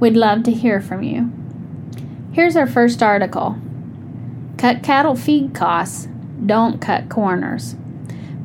[0.00, 1.30] We'd love to hear from you.
[2.32, 3.58] Here's our first article
[4.56, 6.08] Cut cattle feed costs,
[6.44, 7.74] don't cut corners.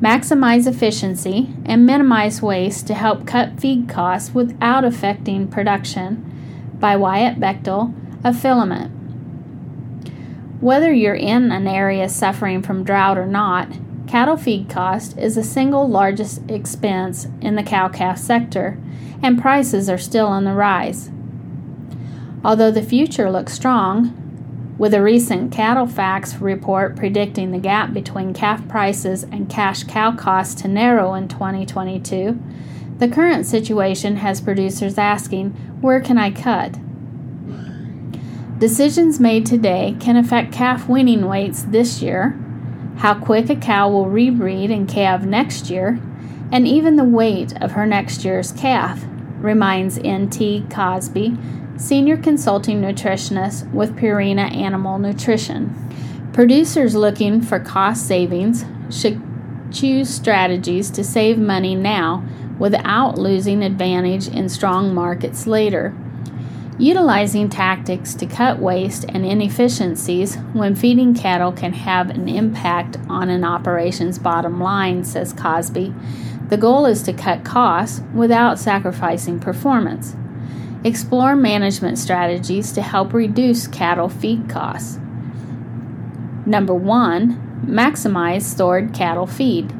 [0.00, 6.30] Maximize efficiency and minimize waste to help cut feed costs without affecting production.
[6.78, 9.03] By Wyatt Bechtel of Filament.
[10.60, 13.68] Whether you're in an area suffering from drought or not,
[14.06, 18.78] cattle feed cost is the single largest expense in the cow calf sector,
[19.22, 21.10] and prices are still on the rise.
[22.44, 24.20] Although the future looks strong,
[24.76, 30.60] with a recent CattleFax report predicting the gap between calf prices and cash cow costs
[30.62, 32.40] to narrow in 2022,
[32.98, 35.50] the current situation has producers asking,
[35.80, 36.76] Where can I cut?
[38.64, 42.30] Decisions made today can affect calf weaning weights this year,
[42.96, 46.00] how quick a cow will rebreed and calve next year,
[46.50, 49.04] and even the weight of her next year's calf,
[49.36, 50.64] reminds N.T.
[50.70, 51.36] Cosby,
[51.76, 56.30] Senior Consulting Nutritionist with Purina Animal Nutrition.
[56.32, 59.20] Producers looking for cost savings should
[59.72, 62.26] choose strategies to save money now
[62.58, 65.94] without losing advantage in strong markets later.
[66.78, 73.30] Utilizing tactics to cut waste and inefficiencies when feeding cattle can have an impact on
[73.30, 75.94] an operation's bottom line, says Cosby.
[76.48, 80.16] The goal is to cut costs without sacrificing performance.
[80.82, 84.98] Explore management strategies to help reduce cattle feed costs.
[86.44, 89.70] Number one, maximize stored cattle feed.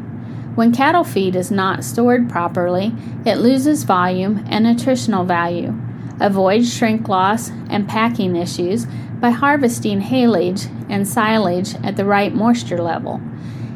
[0.54, 2.94] When cattle feed is not stored properly,
[3.26, 5.74] it loses volume and nutritional value.
[6.20, 8.86] Avoid shrink loss and packing issues
[9.20, 13.20] by harvesting haylage and silage at the right moisture level.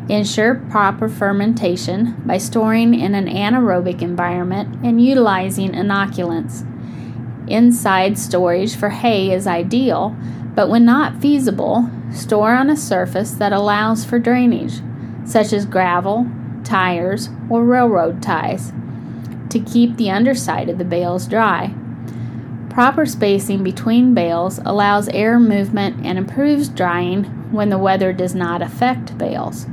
[0.08, 6.64] Ensure proper fermentation by storing in an anaerobic environment and utilizing inoculants.
[7.48, 10.16] Inside storage for hay is ideal,
[10.54, 14.80] but when not feasible, store on a surface that allows for drainage,
[15.24, 16.26] such as gravel,
[16.64, 18.72] tires, or railroad ties,
[19.50, 21.74] to keep the underside of the bales dry.
[22.78, 28.62] Proper spacing between bales allows air movement and improves drying when the weather does not
[28.62, 29.66] affect bales.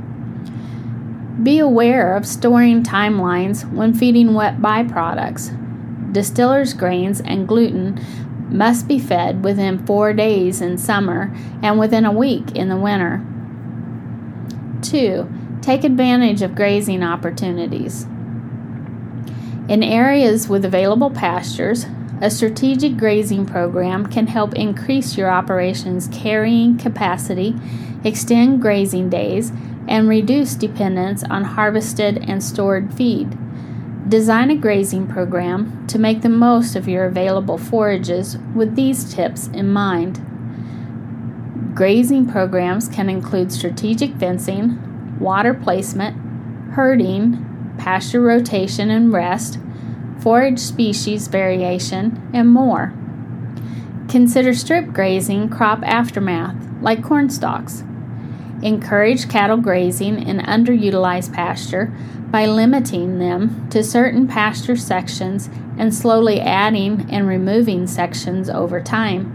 [1.40, 5.52] Be aware of storing timelines when feeding wet byproducts.
[6.12, 8.04] Distillers' grains and gluten
[8.50, 13.24] must be fed within four days in summer and within a week in the winter.
[14.82, 15.30] 2.
[15.62, 18.02] Take advantage of grazing opportunities.
[19.68, 21.86] In areas with available pastures,
[22.20, 27.54] a strategic grazing program can help increase your operation's carrying capacity,
[28.04, 29.52] extend grazing days,
[29.86, 33.36] and reduce dependence on harvested and stored feed.
[34.08, 39.48] Design a grazing program to make the most of your available forages with these tips
[39.48, 40.24] in mind.
[41.74, 46.16] Grazing programs can include strategic fencing, water placement,
[46.72, 49.58] herding, pasture rotation and rest,
[50.20, 52.92] forage species variation, and more.
[54.08, 57.82] Consider strip grazing crop aftermath, like corn stalks.
[58.62, 61.92] Encourage cattle grazing in underutilized pasture
[62.30, 69.32] by limiting them to certain pasture sections and slowly adding and removing sections over time.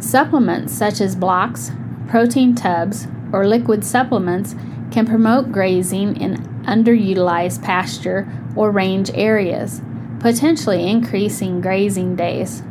[0.00, 1.72] Supplements such as blocks,
[2.06, 4.54] protein tubs, or liquid supplements
[4.90, 9.80] can promote grazing in underutilized pasture or range areas,
[10.20, 12.62] potentially increasing grazing days.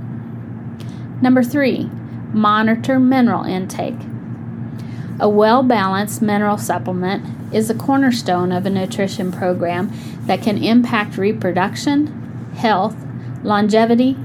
[1.22, 1.90] Number three,
[2.34, 4.00] monitor mineral intake.
[5.20, 9.92] A well balanced mineral supplement is a cornerstone of a nutrition program
[10.26, 12.08] that can impact reproduction,
[12.58, 12.98] health,
[13.44, 14.18] longevity,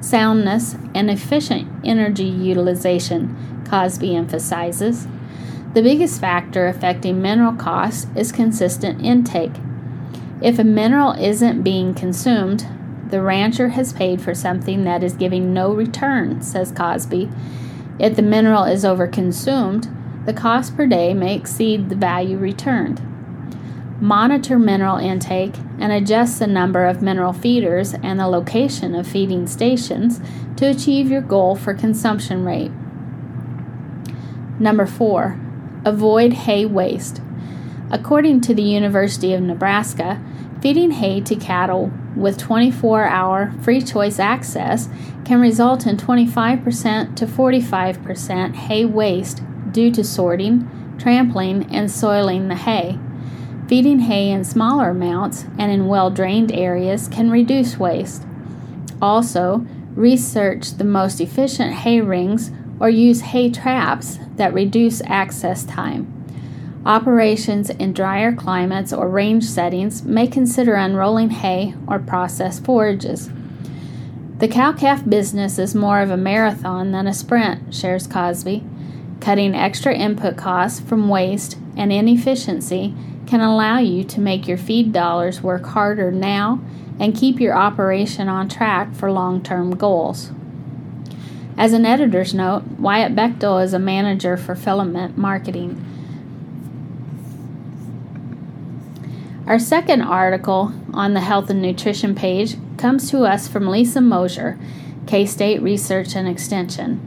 [0.00, 5.08] soundness, and efficient energy utilization, Cosby emphasizes.
[5.76, 9.52] The biggest factor affecting mineral costs is consistent intake.
[10.40, 12.66] If a mineral isn't being consumed,
[13.10, 17.28] the rancher has paid for something that is giving no return, says Cosby.
[17.98, 23.02] If the mineral is overconsumed, the cost per day may exceed the value returned.
[24.00, 29.46] Monitor mineral intake and adjust the number of mineral feeders and the location of feeding
[29.46, 30.22] stations
[30.56, 32.72] to achieve your goal for consumption rate.
[34.58, 35.38] Number four,
[35.86, 37.22] avoid hay waste.
[37.90, 40.20] According to the University of Nebraska,
[40.60, 44.88] feeding hay to cattle with 24 hour free choice access
[45.24, 50.68] can result in 25% to 45% hay waste due to sorting,
[50.98, 52.98] trampling, and soiling the hay.
[53.68, 58.24] Feeding hay in smaller amounts and in well drained areas can reduce waste.
[59.00, 62.50] Also, research the most efficient hay rings
[62.80, 66.12] or use hay traps that reduce access time.
[66.84, 73.28] Operations in drier climates or range settings may consider unrolling hay or processed forages.
[74.38, 78.62] The cow calf business is more of a marathon than a sprint, shares Cosby.
[79.20, 82.94] Cutting extra input costs from waste and inefficiency
[83.26, 86.60] can allow you to make your feed dollars work harder now
[87.00, 90.30] and keep your operation on track for long term goals.
[91.58, 95.82] As an editor's note, Wyatt Bechtel is a manager for filament marketing.
[99.46, 104.58] Our second article on the health and nutrition page comes to us from Lisa Moser,
[105.06, 107.00] K State Research and Extension.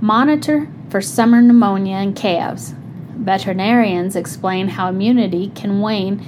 [0.00, 2.74] Monitor for summer pneumonia in calves.
[3.16, 6.24] Veterinarians explain how immunity can wane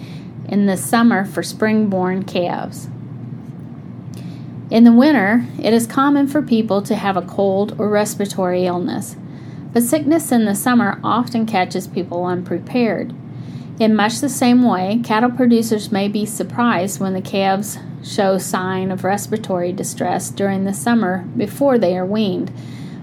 [0.48, 2.88] in the summer for spring born calves.
[4.70, 9.16] In the winter, it is common for people to have a cold or respiratory illness,
[9.72, 13.12] but sickness in the summer often catches people unprepared.
[13.80, 18.92] In much the same way, cattle producers may be surprised when the calves show sign
[18.92, 22.52] of respiratory distress during the summer before they are weaned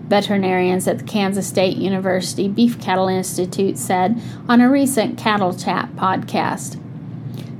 [0.07, 5.95] veterinarians at the Kansas State University Beef Cattle Institute said on a recent Cattle Chat
[5.95, 6.81] podcast.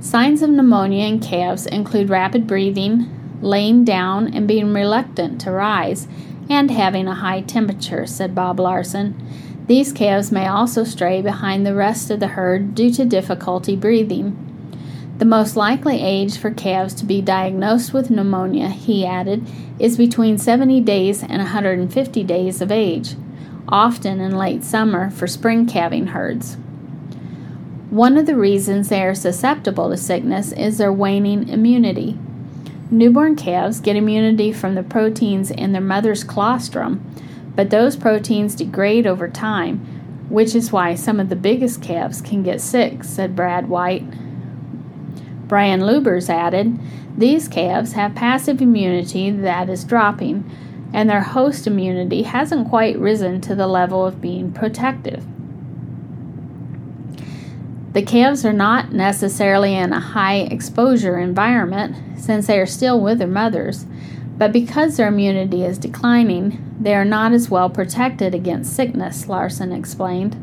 [0.02, 6.08] Signs of pneumonia in calves include rapid breathing, laying down and being reluctant to rise,
[6.50, 9.14] and having a high temperature, said Bob Larson.
[9.66, 14.44] These calves may also stray behind the rest of the herd due to difficulty breathing.
[15.18, 19.46] The most likely age for calves to be diagnosed with pneumonia, he added,
[19.78, 23.14] is between 70 days and 150 days of age,
[23.68, 26.56] often in late summer for spring calving herds.
[27.90, 32.18] One of the reasons they are susceptible to sickness is their waning immunity.
[32.90, 37.04] Newborn calves get immunity from the proteins in their mother's colostrum,
[37.54, 39.78] but those proteins degrade over time,
[40.30, 44.04] which is why some of the biggest calves can get sick, said Brad White.
[45.48, 46.78] Brian Lubbers added,
[47.16, 50.50] These calves have passive immunity that is dropping,
[50.92, 55.26] and their host immunity hasn't quite risen to the level of being protective.
[57.98, 63.18] The calves are not necessarily in a high exposure environment since they are still with
[63.18, 63.86] their mothers,
[64.36, 69.72] but because their immunity is declining, they are not as well protected against sickness, Larson
[69.72, 70.36] explained.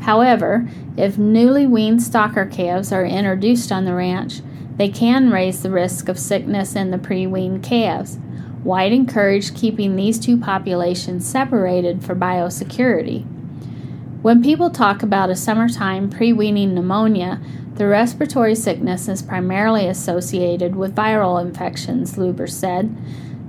[0.00, 4.40] However, if newly weaned stocker calves are introduced on the ranch,
[4.74, 8.16] they can raise the risk of sickness in the pre weaned calves.
[8.64, 13.24] White encouraged keeping these two populations separated for biosecurity.
[14.22, 17.40] When people talk about a summertime pre weaning pneumonia,
[17.76, 22.94] the respiratory sickness is primarily associated with viral infections, Lubbers said.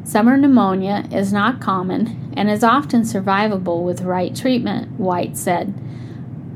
[0.06, 5.74] Summer pneumonia is not common and is often survivable with right treatment, White said.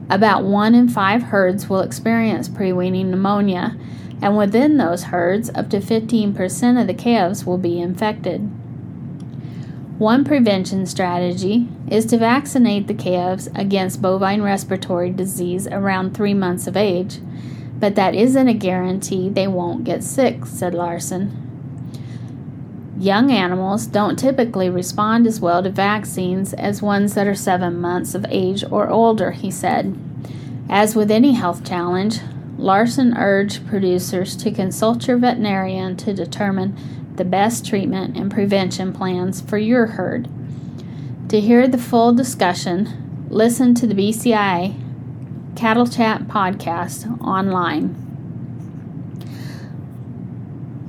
[0.10, 3.76] About one in five herds will experience pre weaning pneumonia,
[4.22, 8.50] and within those herds, up to 15% of the calves will be infected.
[9.98, 16.68] One prevention strategy is to vaccinate the calves against bovine respiratory disease around three months
[16.68, 17.20] of age,
[17.80, 21.42] but that isn't a guarantee they won't get sick, said Larson.
[23.00, 28.14] Young animals don't typically respond as well to vaccines as ones that are seven months
[28.14, 29.98] of age or older, he said.
[30.70, 32.20] As with any health challenge,
[32.58, 36.76] Larson urged producers to consult your veterinarian to determine
[37.18, 40.28] the best treatment and prevention plans for your herd.
[41.30, 44.76] To hear the full discussion, listen to the BCI
[45.56, 47.96] Cattle Chat podcast online.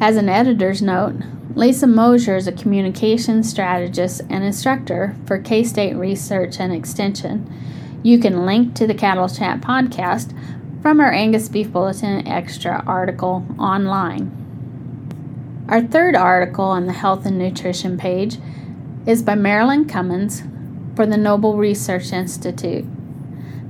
[0.01, 1.15] As an editor's note,
[1.55, 7.51] Lisa Moser is a communications strategist and instructor for K State Research and Extension.
[8.03, 10.37] You can link to the Cattle Chat podcast
[10.83, 14.46] from our Angus Beef Bulletin Extra article online.
[15.69, 18.39] Our third article on the health and nutrition page
[19.05, 20.45] is by Marilyn Cummins,
[20.95, 22.85] for the Noble Research Institute.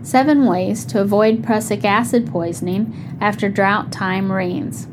[0.03, 4.87] Seven ways to avoid prussic acid poisoning after drought time rains.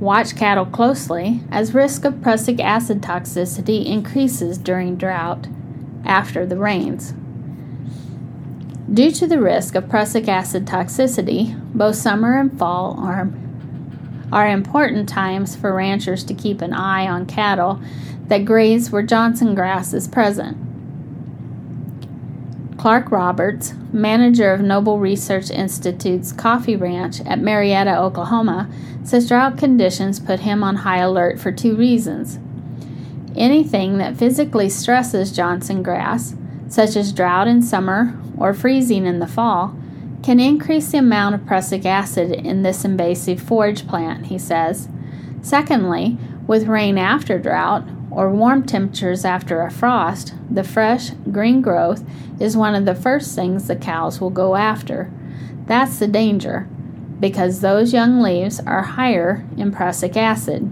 [0.00, 5.46] Watch cattle closely as risk of prussic acid toxicity increases during drought
[6.04, 7.14] after the rains.
[8.92, 13.30] Due to the risk of prussic acid toxicity, both summer and fall are,
[14.32, 17.80] are important times for ranchers to keep an eye on cattle
[18.28, 20.56] that graze where Johnson grass is present.
[22.78, 28.70] Clark Roberts, manager of Noble Research Institute's Coffey ranch at Marietta, Oklahoma,
[29.04, 32.38] says drought conditions put him on high alert for two reasons.
[33.36, 36.34] Anything that physically stresses Johnson grass,
[36.68, 39.76] such as drought in summer or freezing in the fall,
[40.22, 44.88] can increase the amount of prussic acid in this invasive forage plant, he says.
[45.42, 52.04] Secondly, with rain after drought, or warm temperatures after a frost, the fresh, green growth
[52.40, 55.10] is one of the first things the cows will go after.
[55.66, 56.68] That's the danger,
[57.20, 60.70] because those young leaves are higher in prussic acid.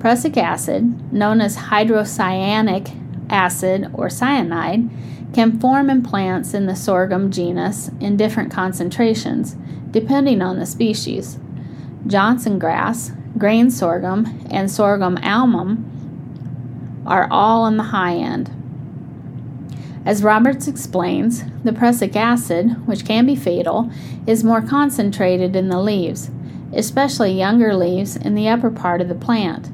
[0.00, 4.90] Prussic acid, known as hydrocyanic acid or cyanide,
[5.36, 9.54] can form in plants in the sorghum genus in different concentrations,
[9.90, 11.38] depending on the species.
[12.06, 18.50] Johnson grass, grain sorghum, and sorghum almum are all on the high end.
[20.06, 23.90] As Roberts explains, the prussic acid, which can be fatal,
[24.26, 26.30] is more concentrated in the leaves,
[26.72, 29.68] especially younger leaves in the upper part of the plant,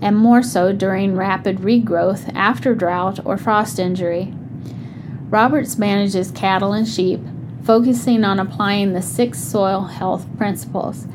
[0.00, 4.32] and more so during rapid regrowth after drought or frost injury.
[5.30, 7.20] Roberts manages cattle and sheep,
[7.64, 11.06] focusing on applying the six soil health principles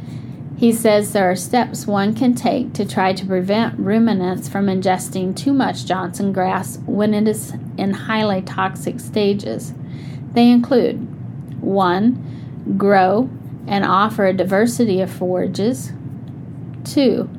[0.63, 5.35] he says there are steps one can take to try to prevent ruminants from ingesting
[5.35, 9.73] too much Johnson grass when it is in highly toxic stages.
[10.31, 12.75] They include 1.
[12.77, 13.29] Grow
[13.67, 15.91] and offer a diversity of forages.
[16.85, 17.29] 2.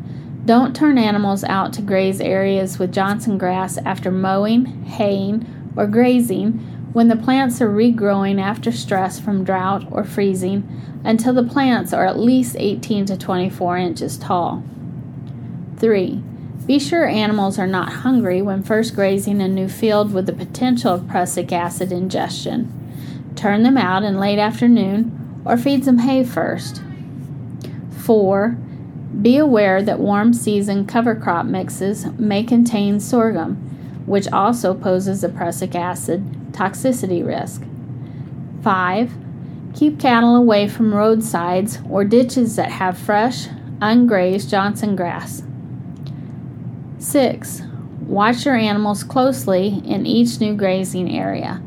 [0.44, 6.52] Don't turn animals out to graze areas with Johnson grass after mowing, haying, or grazing
[6.92, 10.68] when the plants are regrowing after stress from drought or freezing
[11.04, 14.62] until the plants are at least 18 to 24 inches tall.
[15.78, 16.22] 3.
[16.66, 20.94] Be sure animals are not hungry when first grazing a new field with the potential
[20.94, 22.72] of prussic acid ingestion.
[23.36, 26.82] Turn them out in late afternoon or feed them hay first.
[27.98, 28.56] 4.
[29.20, 33.73] Be aware that warm season cover crop mixes may contain sorghum,
[34.06, 37.62] which also poses a prussic acid toxicity risk.
[38.62, 39.12] 5.
[39.74, 43.48] Keep cattle away from roadsides or ditches that have fresh,
[43.80, 45.42] ungrazed Johnson grass.
[46.98, 47.62] 6.
[48.06, 51.62] Watch your animals closely in each new grazing area.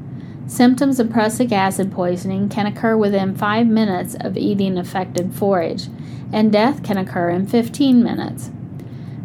[0.48, 5.88] Symptoms of prussic acid poisoning can occur within 5 minutes of eating affected forage,
[6.32, 8.50] and death can occur in 15 minutes.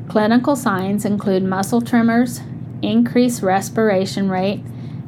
[0.09, 2.41] Clinical signs include muscle tremors,
[2.83, 4.63] increased respiration rate,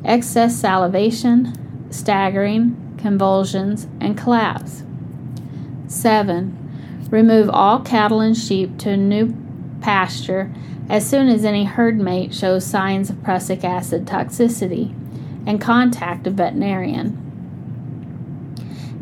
[0.04, 4.82] excess salivation, staggering, convulsions, and collapse.
[5.88, 7.06] 7.
[7.10, 9.34] Remove all cattle and sheep to a new
[9.80, 10.50] pasture
[10.88, 14.94] as soon as any herd mate shows signs of prussic acid toxicity
[15.46, 17.20] and contact a veterinarian.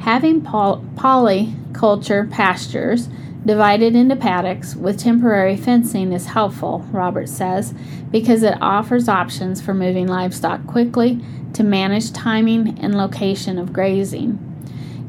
[0.00, 3.08] Having poly- polyculture pastures
[3.44, 7.74] Divided into paddocks with temporary fencing is helpful, Roberts says,
[8.12, 11.20] because it offers options for moving livestock quickly
[11.54, 14.38] to manage timing and location of grazing.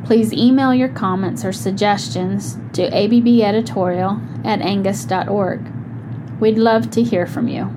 [0.08, 5.60] Please email your comments or suggestions to abbeditorial at angus.org.
[6.40, 7.77] We'd love to hear from you.